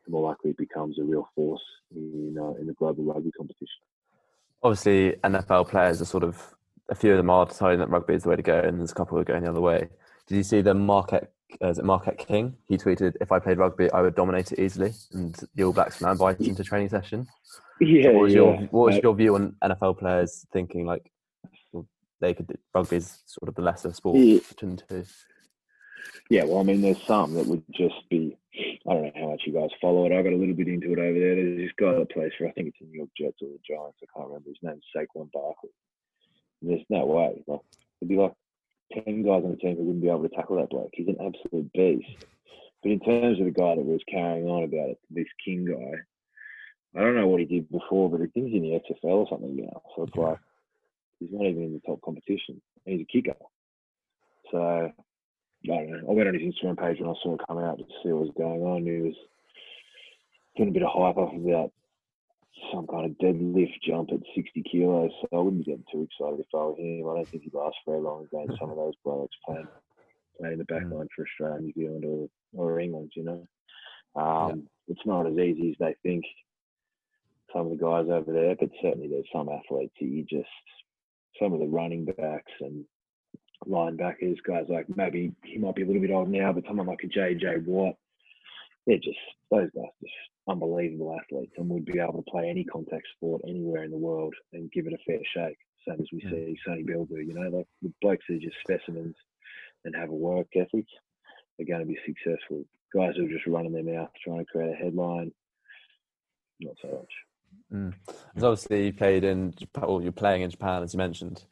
[0.06, 1.64] the more likely it becomes a real force
[1.96, 3.82] in uh, in the global rugby competition.
[4.64, 6.42] Obviously, NFL players are sort of
[6.90, 8.92] a few of them are deciding that rugby is the way to go, and there's
[8.92, 9.90] a couple who are going the other way.
[10.28, 11.32] Did you see the Marquette?
[11.64, 12.56] Uh, is it Marquette King?
[12.68, 16.02] He tweeted, "If I played rugby, I would dominate it easily." And the All Blacks
[16.02, 17.28] now invited him to training session.
[17.80, 18.40] Yeah, what was yeah.
[18.42, 21.12] your what was Uh, your view on NFL players thinking like
[21.72, 21.88] well,
[22.22, 24.40] they could rugby is sort of the lesser sport Yeah.
[24.50, 25.04] between two?
[26.30, 28.38] Yeah, well, I mean, there's some that would just be.
[28.88, 30.12] I don't know how much you guys follow it.
[30.12, 31.36] I got a little bit into it over there.
[31.36, 33.60] There's this guy that plays for, I think it's the New York Jets or the
[33.68, 33.98] Giants.
[34.02, 34.50] I can't remember.
[34.50, 34.80] His name.
[34.96, 35.72] Saquon Barkley.
[36.62, 37.44] And there's no way.
[37.48, 37.60] Like,
[38.00, 38.34] there'd be like
[38.94, 40.92] ten guys on the team who wouldn't be able to tackle that bloke.
[40.94, 42.26] He's an absolute beast.
[42.82, 46.00] But in terms of the guy that was carrying on about it, this King guy,
[46.96, 49.28] I don't know what he did before, but I think he's in the XFL or
[49.30, 49.82] something now.
[49.96, 50.40] So it's like
[51.20, 52.62] he's not even in the top competition.
[52.86, 53.36] He's a kicker.
[54.52, 54.94] So
[55.72, 56.10] I don't know.
[56.10, 58.26] I went on his Instagram page when I saw it come out to see what
[58.28, 58.86] was going on.
[58.86, 59.16] He was
[60.58, 61.72] doing a bit of hype off about
[62.74, 65.12] some kind of deadlift jump at 60 kilos.
[65.22, 67.10] So I wouldn't be getting too excited if I were him.
[67.10, 69.68] I don't think he'd last very long against some of those blokes playing
[70.40, 70.92] playing the back Mm.
[70.98, 73.12] line for Australia, New Zealand, or or England.
[73.16, 73.48] You know,
[74.16, 76.26] um, it's not as easy as they think.
[77.54, 80.50] Some of the guys over there, but certainly there's some athletes that you just
[81.40, 82.86] some of the running backs and
[83.68, 87.04] linebackers, guys like maybe he might be a little bit old now, but someone like
[87.04, 87.96] a JJ Watt,
[88.86, 89.18] they're just
[89.52, 90.14] those guys just
[90.48, 94.34] unbelievable athletes and would be able to play any contact sport anywhere in the world
[94.54, 95.58] and give it a fair shake.
[95.88, 96.30] Same as we Mm.
[96.32, 99.16] see Sonny Bill do, you know, like the blokes are just specimens
[99.86, 100.86] and have a work ethic,
[101.58, 102.66] they're going to be successful.
[102.94, 105.32] Guys who are just running their mouth trying to create a headline,
[106.60, 107.14] not so much.
[107.74, 107.94] Mm.
[108.38, 111.46] Obviously you played in Japan, or you're playing in Japan as you mentioned,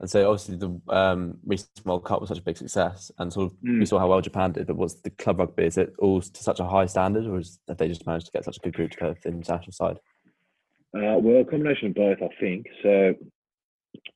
[0.00, 3.52] and so obviously the um, recent World Cup was such a big success, and sort
[3.52, 3.88] of we Mm.
[3.88, 4.66] saw how well Japan did.
[4.66, 7.58] But was the club rugby is it all to such a high standard, or is,
[7.68, 9.72] have they just managed to get such a good group to go for the international
[9.72, 9.98] side?
[10.94, 12.66] Uh, well, a combination of both, I think.
[12.82, 13.14] So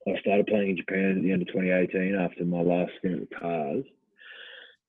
[0.08, 3.30] I started playing in Japan at the end of 2018 after my last stint at
[3.30, 3.84] the Cars.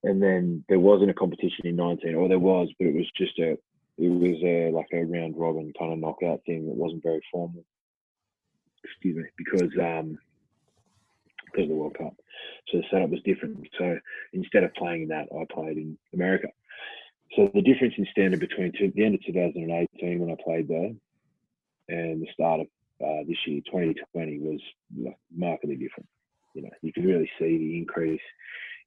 [0.03, 3.37] And then there wasn't a competition in 19, or there was, but it was just
[3.39, 7.21] a, it was a, like a round robin kind of knockout thing that wasn't very
[7.31, 7.63] formal.
[8.83, 10.17] Excuse me, because um,
[11.51, 12.13] because of the World Cup.
[12.69, 13.67] So the setup was different.
[13.77, 13.99] So
[14.33, 16.47] instead of playing in that, I played in America.
[17.35, 20.91] So the difference in standard between two, the end of 2018 when I played there
[21.89, 22.67] and the start of
[23.01, 24.59] uh, this year, 2020, was
[25.35, 26.07] markedly different.
[26.53, 28.21] You know, you could really see the increase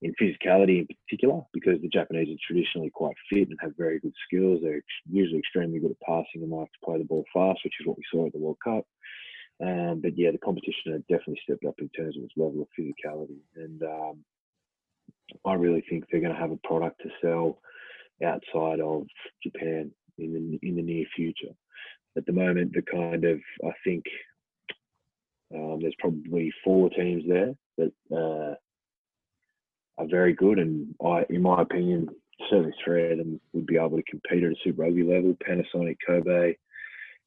[0.03, 4.13] in physicality in particular because the Japanese are traditionally quite fit and have very good
[4.27, 4.61] skills.
[4.63, 7.87] They're usually extremely good at passing and like to play the ball fast, which is
[7.87, 8.87] what we saw at the World Cup.
[9.63, 12.69] Um, but yeah, the competition had definitely stepped up in terms of its level of
[12.79, 13.39] physicality.
[13.57, 14.25] And um,
[15.45, 17.59] I really think they're going to have a product to sell
[18.25, 19.07] outside of
[19.43, 21.55] Japan in the in the near future.
[22.17, 24.05] At the moment, the kind of I think
[25.55, 28.55] um, there's probably four teams there that uh,
[29.99, 32.09] are very good, and I, in my opinion,
[32.51, 35.37] certainly three of them would be able to compete at a Super Rugby level.
[35.49, 36.55] Panasonic, Kobe,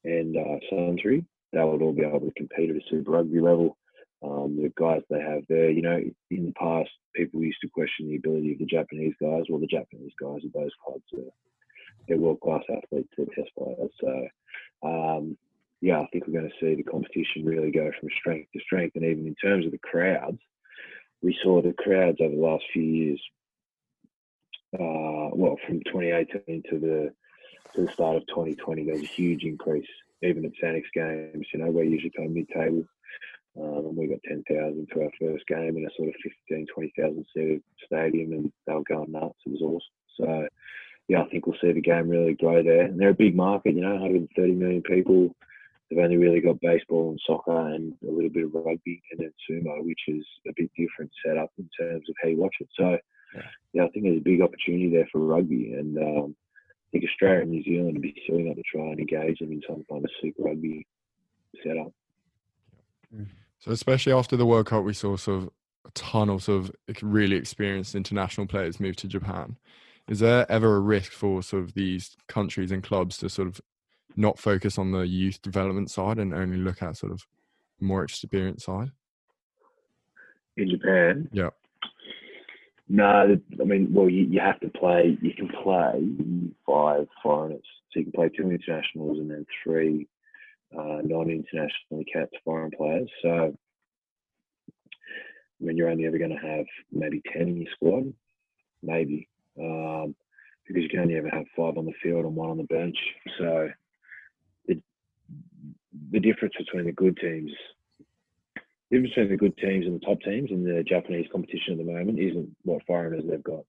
[0.04, 1.24] and uh, Suntory.
[1.52, 3.76] They would all be able to compete at a Super Rugby level.
[4.22, 5.70] um, the guys they have there.
[5.70, 9.44] You know, in the past, people used to question the ability of the Japanese guys.
[9.48, 11.30] Well, the Japanese guys at those clubs are
[12.08, 13.90] they're world class athletes, they're test players.
[14.00, 14.28] So,
[14.82, 15.36] um,
[15.80, 18.96] yeah, I think we're going to see the competition really go from strength to strength.
[18.96, 20.38] And even in terms of the crowds,
[21.22, 23.22] we saw the crowds over the last few years.
[24.74, 27.12] Uh, well, from 2018 to the
[27.74, 29.86] to the start of 2020, there was a huge increase,
[30.22, 31.46] even at Sanix games.
[31.52, 32.84] You know, we're usually kind of mid-table,
[33.60, 36.14] um, and we got 10,000 to our first game in a sort of
[36.48, 39.38] 15, 20,000 seated stadium, and they were going nuts.
[39.46, 39.80] It was awesome.
[40.20, 40.48] So,
[41.08, 42.82] yeah, I think we'll see the game really grow there.
[42.82, 45.34] And they're a big market, you know, 130 million people.
[45.88, 49.32] They've only really got baseball and soccer and a little bit of rugby and then
[49.48, 52.68] sumo, which is a bit different setup in terms of how you watch it.
[52.76, 52.98] So,
[53.72, 55.72] yeah, I think there's a big opportunity there for rugby.
[55.72, 56.36] And um,
[56.92, 59.62] think Australia and New Zealand would be silly not to try and engage them in
[59.66, 60.86] some kind of Super Rugby
[61.62, 61.92] setup.
[63.60, 65.50] So, especially after the World Cup, we saw sort of
[65.86, 66.72] a ton of sort of
[67.02, 69.56] really experienced international players move to Japan.
[70.08, 73.60] Is there ever a risk for sort of these countries and clubs to sort of
[74.16, 77.26] not focus on the youth development side and only look at sort of
[77.80, 78.90] more experienced side?
[80.56, 81.28] In Japan?
[81.32, 81.50] Yeah.
[82.88, 85.18] No, I mean, well, you, you have to play.
[85.20, 86.02] You can play
[86.66, 90.08] five foreigners, so you can play two internationals and then three
[90.72, 93.10] uh, non-internationally capped foreign players.
[93.20, 93.54] So,
[94.70, 98.14] I mean, you're only ever going to have maybe ten in your squad,
[98.82, 99.28] maybe,
[99.60, 100.14] um,
[100.66, 102.96] because you can only ever have five on the field and one on the bench.
[103.38, 103.68] So,
[104.66, 104.80] the
[106.10, 107.52] the difference between the good teams
[108.90, 111.78] the difference between the good teams and the top teams in the Japanese competition at
[111.78, 113.64] the moment isn't what foreigners they've got.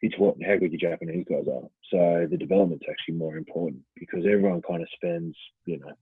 [0.00, 1.68] It's what how good your Japanese guys are.
[1.90, 5.92] So the development's actually more important because everyone kind of spends, you know,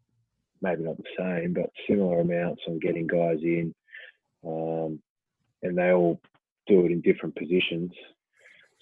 [0.63, 3.75] maybe not the same, but similar amounts on getting guys in,
[4.47, 5.01] um,
[5.63, 6.21] and they all
[6.67, 7.91] do it in different positions.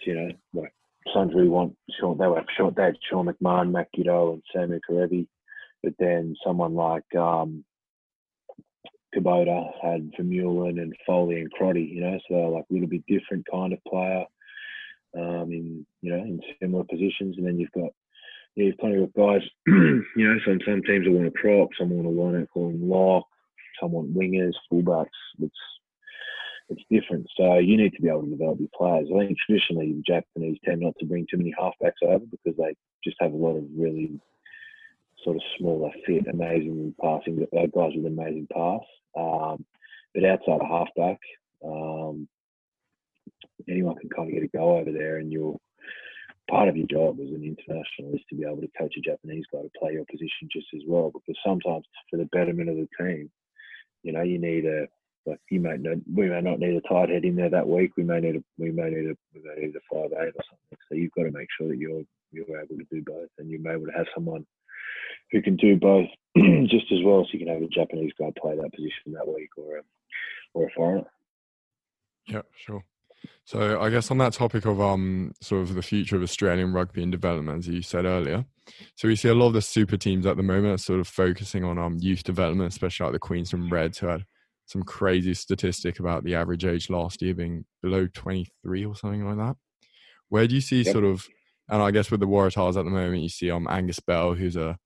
[0.00, 0.74] So, you know, like
[1.14, 2.76] Suntory want Sean, they were short.
[2.76, 5.26] They had Sean McMahon, Giteau, and Samu Kerevi.
[5.82, 7.64] but then someone like um,
[9.14, 13.04] Kubota had Vermeulen and Foley and Crotty, you know, so they're like a little bit
[13.06, 14.24] different kind of player
[15.16, 17.36] um, in, you know, in similar positions.
[17.38, 17.90] And then you've got,
[18.56, 21.90] yeah, you've plenty of guys, you know, some, some teams will want a prop, some
[21.90, 23.24] want to line out calling lock,
[23.80, 25.06] some want wingers, fullbacks.
[25.40, 25.56] It's,
[26.70, 27.26] it's different.
[27.36, 29.08] So you need to be able to develop your players.
[29.14, 32.74] I think traditionally the Japanese tend not to bring too many halfbacks over because they
[33.04, 34.18] just have a lot of really
[35.24, 38.80] sort of smaller, fit, amazing passing guys with amazing pass.
[39.16, 39.64] Um,
[40.14, 41.18] but outside of halfback,
[41.64, 42.28] um,
[43.68, 45.56] anyone can kind of get a go over there, and you're
[46.48, 49.44] part of your job as an international is to be able to coach a Japanese
[49.52, 51.10] guy to play your position just as well.
[51.10, 53.30] Because sometimes for the betterment of the team,
[54.02, 54.86] you know, you need a
[55.26, 57.92] like you may not we may not need a tight head in there that week.
[57.96, 60.44] We may need a we may need a we may need a five eight or
[60.50, 60.78] something.
[60.88, 63.62] So you've got to make sure that you're you're able to do both, and you
[63.62, 64.44] may able to have someone
[65.30, 67.24] who can do both just as well.
[67.24, 69.82] So you can have a Japanese guy play that position that week, or a
[70.54, 71.06] or a foreigner.
[72.28, 72.84] Yeah, sure.
[73.44, 77.02] So I guess on that topic of um sort of the future of Australian rugby
[77.02, 78.44] and development, as you said earlier,
[78.96, 81.08] so we see a lot of the super teams at the moment are sort of
[81.08, 84.24] focusing on um youth development, especially like the Queensland Reds, who had
[84.66, 89.36] some crazy statistic about the average age last year being below 23 or something like
[89.36, 89.56] that.
[90.30, 90.92] Where do you see yep.
[90.92, 91.26] sort of,
[91.68, 94.56] and I guess with the Waratahs at the moment, you see um Angus Bell, who's
[94.56, 94.78] a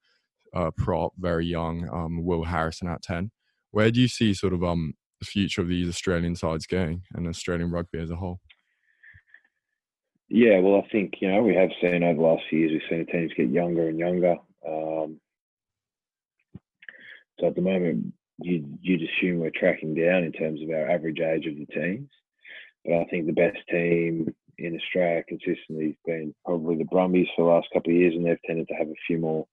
[0.54, 3.30] uh, prop, very young, um, Will Harrison at 10.
[3.70, 7.26] Where do you see sort of um, the future of these Australian sides going and
[7.26, 8.40] Australian rugby as a whole?
[10.28, 12.82] Yeah, well, I think, you know, we have seen over the last few years, we've
[12.90, 14.37] seen the teams get younger and younger.
[14.66, 15.20] Um,
[17.40, 21.20] so at the moment, you'd, you'd assume we're tracking down in terms of our average
[21.20, 22.08] age of the teams.
[22.84, 27.44] But I think the best team in Australia consistently has been probably the Brumbies for
[27.44, 29.46] the last couple of years, and they've tended to have a few more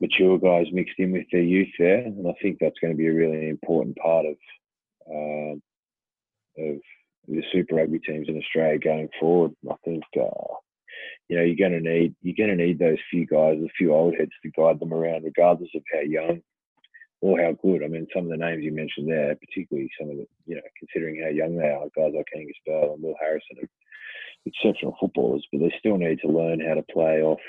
[0.00, 3.08] mature guys mixed in with their youth there, and I think that's going to be
[3.08, 4.36] a really important part of
[5.08, 5.54] uh,
[6.62, 6.80] of
[7.28, 9.52] the Super Rugby teams in Australia going forward.
[9.70, 10.54] I think uh,
[11.28, 13.92] you know you're going to need you're going to need those few guys, a few
[13.92, 16.40] old heads to guide them around, regardless of how young
[17.20, 17.84] or how good.
[17.84, 20.62] I mean, some of the names you mentioned there, particularly some of the you know
[20.78, 23.68] considering how young they are, guys like Angus Bell and Will Harrison are
[24.46, 27.40] exceptional footballers, but they still need to learn how to play off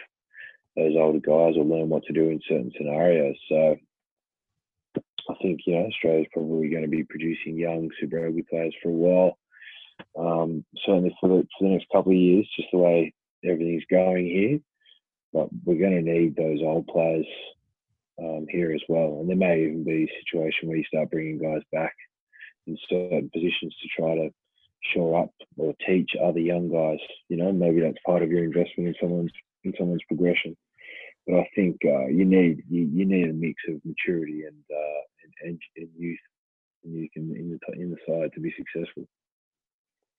[0.75, 3.35] those older guys will learn what to do in certain scenarios.
[3.49, 3.75] So
[5.29, 8.89] I think you know Australia's probably going to be producing young Super Rugby players for
[8.89, 9.37] a while.
[10.17, 14.25] Um, certainly for the, for the next couple of years, just the way everything's going
[14.25, 14.59] here.
[15.33, 17.25] But we're going to need those old players
[18.19, 19.19] um, here as well.
[19.19, 21.95] And there may even be a situation where you start bringing guys back
[22.67, 24.29] in certain positions to try to
[24.93, 26.99] shore up or teach other young guys.
[27.29, 29.31] You know, maybe that's part of your investment in someone's
[29.63, 30.55] in someone's progression.
[31.27, 35.01] But I think uh, you need you, you, need a mix of maturity and uh,
[35.43, 36.19] and, and, youth
[36.83, 39.07] and youth in, in the in the side to be successful.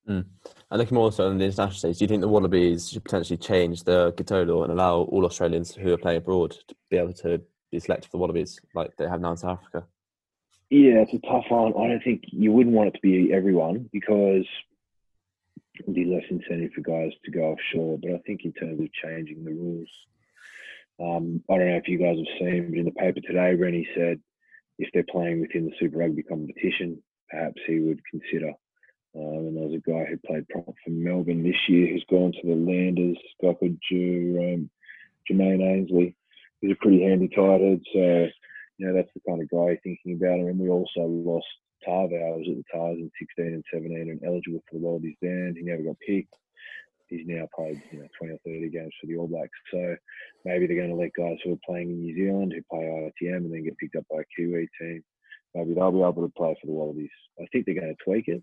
[0.08, 0.24] Mm.
[0.70, 3.36] And looking more so on the international stage, do you think the Wallabies should potentially
[3.36, 7.12] change the Giteau law and allow all Australians who are playing abroad to be able
[7.14, 9.86] to be selected for the Wallabies like they have now in South Africa?
[10.70, 11.72] Yeah, it's a tough one.
[11.78, 14.46] I don't think you wouldn't want it to be everyone because
[15.90, 17.98] be less incentive for guys to go offshore.
[18.00, 19.88] But I think in terms of changing the rules,
[21.00, 23.88] um, I don't know if you guys have seen, but in the paper today, Rennie
[23.96, 24.20] said
[24.78, 28.52] if they're playing within the Super Rugby competition, perhaps he would consider
[29.14, 32.32] um, and there was a guy who played prop for Melbourne this year who's gone
[32.32, 34.70] to the Landers, a called um,
[35.30, 36.16] Jermaine Ainsley.
[36.60, 37.80] He's a pretty handy tight head.
[37.92, 38.28] So,
[38.78, 40.46] you know, that's the kind of guy thinking about him.
[40.46, 41.46] And we also lost
[41.84, 42.34] Ta'avao.
[42.34, 45.54] I was at the Tahs in 16 and 17 and eligible for the Wallabies then.
[45.56, 46.34] He never got picked.
[47.08, 49.50] He's now played, you know, 20 or 30 games for the All Blacks.
[49.70, 49.96] So
[50.44, 53.36] maybe they're going to let guys who are playing in New Zealand who play ITM
[53.36, 55.04] and then get picked up by a Kiwi team.
[55.54, 57.10] Maybe they'll be able to play for the Wallabies.
[57.38, 58.42] I think they're going to tweak it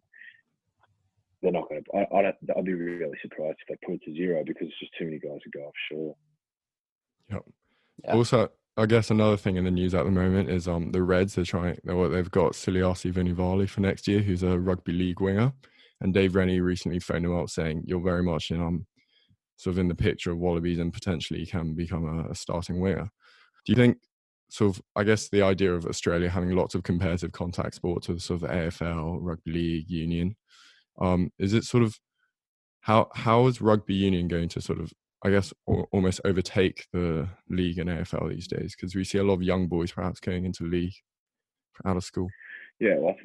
[1.42, 1.98] they're not going to.
[1.98, 4.92] I, I I'd be really surprised if they put it to zero because it's just
[4.98, 6.16] too many guys who go offshore.
[7.32, 7.44] Yep.
[8.04, 8.14] Yeah.
[8.14, 11.38] Also, I guess another thing in the news at the moment is um the Reds
[11.38, 11.78] are trying.
[11.84, 15.54] Well, they've got Siliasi Vunivalu for next year, who's a rugby league winger,
[16.02, 18.86] and Dave Rennie recently phoned him up saying you're very much in um
[19.58, 23.10] sort of in the picture of Wallabies and potentially can become a, a starting winger.
[23.66, 23.98] Do you think
[24.50, 28.22] sort of I guess the idea of Australia having lots of competitive contact sports with
[28.22, 30.36] sort of AFL, rugby league, union
[31.02, 31.98] um, is it sort of
[32.82, 34.92] how how is rugby union going to sort of
[35.24, 38.76] I guess almost overtake the league and AFL these days?
[38.76, 40.94] Because we see a lot of young boys perhaps going into league
[41.86, 42.30] out of school.
[42.80, 43.16] Yeah, well,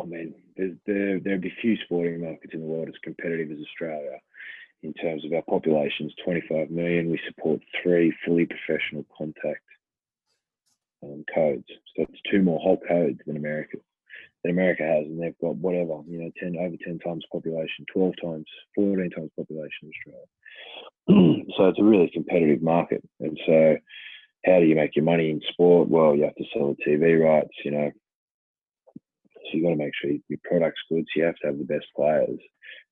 [0.00, 4.18] I mean, there there'd be few sporting markets in the world as competitive as Australia.
[4.82, 7.10] In terms of our population, is 25 million.
[7.10, 9.64] We support three fully professional contact
[11.02, 11.64] um, codes,
[11.96, 13.78] so it's two more whole codes than America
[14.44, 18.14] that America has, and they've got whatever, you know, 10 over 10 times population, 12
[18.22, 21.44] times, 14 times population Australia.
[21.56, 23.02] so it's a really competitive market.
[23.20, 23.76] And so,
[24.44, 25.88] how do you make your money in sport?
[25.88, 27.90] Well, you have to sell the TV rights, you know.
[28.94, 31.04] So you've got to make sure your product's good.
[31.04, 32.38] So you have to have the best players.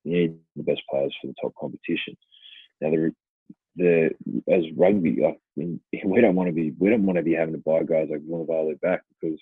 [0.05, 2.17] You need the best players for the top competition.
[2.81, 3.15] Now, the
[3.77, 4.11] the
[4.51, 7.55] as rugby, I mean, we don't want to be we don't want to be having
[7.55, 9.39] to buy guys like Vunivalu back because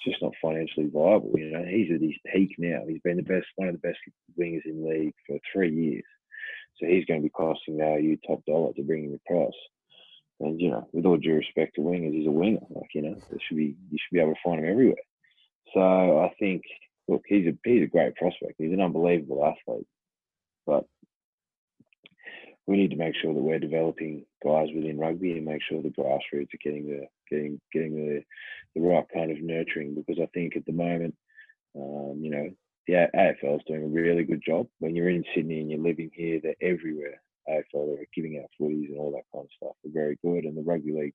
[0.00, 1.32] it's just not financially viable.
[1.36, 2.80] You know, he's at his peak now.
[2.88, 3.98] He's been the best, one of the best
[4.38, 6.04] wingers in league for three years.
[6.78, 9.54] So he's going to be costing you top dollar to bring him across.
[10.40, 12.60] And you know, with all due respect to wingers, he's a winger.
[12.70, 14.96] Like you know, there should be you should be able to find him everywhere.
[15.74, 16.62] So I think,
[17.06, 18.54] look, he's a he's a great prospect.
[18.56, 19.86] He's an unbelievable athlete,
[20.66, 20.86] but
[22.70, 25.88] we need to make sure that we're developing guys within rugby and make sure the
[25.88, 28.22] grassroots are getting the getting getting the
[28.76, 31.16] the right kind of nurturing because I think at the moment,
[31.74, 32.48] um, you know,
[32.86, 34.68] the AFL is doing a really good job.
[34.78, 37.20] When you're in Sydney and you're living here, they're everywhere.
[37.48, 39.76] AFL are giving out footies and all that kind of stuff.
[39.82, 41.14] They're very good, and the rugby league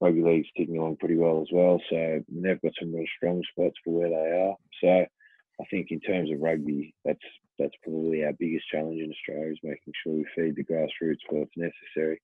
[0.00, 1.78] rugby league's ticking along pretty well as well.
[1.90, 4.56] So they've got some real strong spots for where they are.
[4.82, 5.04] So
[5.60, 7.18] I think in terms of rugby, that's
[7.58, 11.50] that's probably our biggest challenge in Australia is making sure we feed the grassroots what's
[11.56, 12.20] necessary,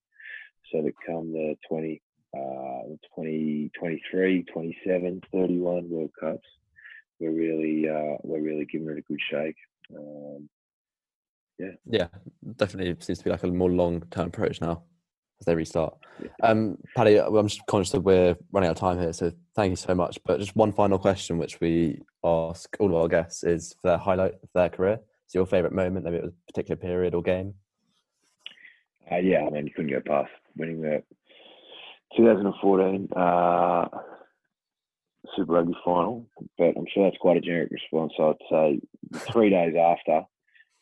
[0.71, 2.01] so that come the 20,
[2.35, 6.47] uh, 20, 23, 27, 31 World Cups,
[7.19, 9.55] we're really uh, we're really giving it a good shake.
[9.95, 10.49] Um,
[11.59, 12.07] yeah, yeah,
[12.55, 14.83] definitely seems to be like a more long term approach now
[15.39, 15.95] as they restart.
[16.41, 19.75] Um, Paddy, I'm just conscious that we're running out of time here, so thank you
[19.75, 20.19] so much.
[20.25, 23.97] But just one final question, which we ask all of our guests, is for their
[23.97, 24.99] highlight of their career.
[25.27, 27.53] So your favourite moment, maybe it was a particular period or game?
[29.11, 31.03] Uh, yeah, I mean, you couldn't go past winning the
[32.15, 33.87] 2014 uh,
[35.35, 38.13] Super Rugby final, but I'm sure that's quite a generic response.
[38.17, 40.23] So I'd say three days after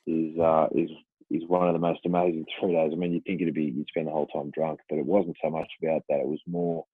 [0.07, 0.89] is uh, is
[1.31, 2.91] is one of the most amazing three days.
[2.93, 5.37] I mean, you'd think it'd be you'd spend the whole time drunk, but it wasn't
[5.43, 6.19] so much about that.
[6.19, 6.85] It was more.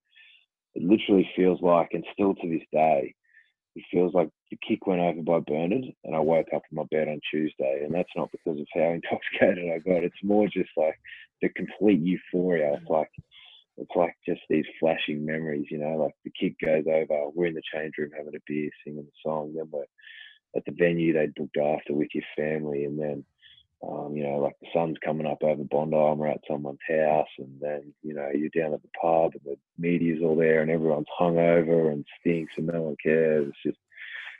[0.73, 3.13] It literally feels like, and still to this day,
[3.75, 6.83] it feels like the kick went over by Bernard, and I woke up in my
[6.91, 10.03] bed on Tuesday, and that's not because of how intoxicated I got.
[10.03, 10.99] It's more just like
[11.41, 12.73] the complete euphoria.
[12.73, 12.89] It's mm.
[12.89, 13.11] like
[13.77, 15.95] it's like just these flashing memories, you know.
[15.97, 19.11] Like the kick goes over, we're in the change room having a beer, singing the
[19.23, 19.85] song, then we're
[20.55, 23.23] at the venue they booked after with your family, and then
[23.83, 27.27] um, you know, like the sun's coming up over Bondi and we're at someone's house,
[27.39, 30.69] and then you know you're down at the pub and the media's all there and
[30.69, 33.47] everyone's hungover and stinks and no one cares.
[33.47, 33.79] It's just,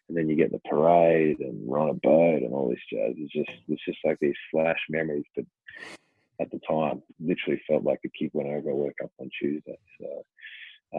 [0.10, 3.14] and then you get the parade and we're on a boat and all this jazz.
[3.18, 5.26] It's just, it's just like these flash memories.
[5.36, 5.46] But
[6.40, 9.78] at the time, literally felt like a kid when I woke up on Tuesday.
[10.00, 10.26] So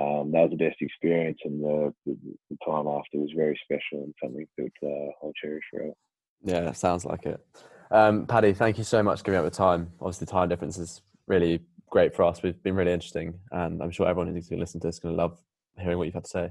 [0.00, 2.16] um, that was the best experience, and the, the,
[2.50, 5.92] the, time after was very special and something that uh, I'll cherish forever.
[6.42, 7.40] Yeah, sounds like it.
[7.92, 9.92] Um, Paddy, thank you so much for giving up the time.
[10.00, 12.42] Obviously, time difference is really great for us.
[12.42, 15.00] We've been really interesting, and I'm sure everyone who's going to listen to this is
[15.00, 15.38] going to love
[15.78, 16.50] hearing what you've had to say.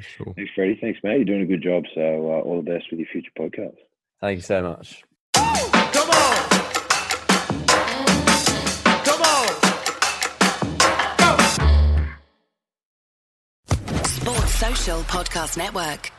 [0.00, 0.32] Sure.
[0.34, 0.78] Thanks, Freddie.
[0.80, 1.16] Thanks, mate.
[1.16, 1.84] You're doing a good job.
[1.94, 3.76] So, uh, all the best with your future podcast.
[4.20, 5.02] Thank you so much.
[5.34, 6.20] Come on.
[9.04, 9.48] Come on.
[11.18, 11.36] Go.
[14.04, 16.10] Sports Social Podcast Network.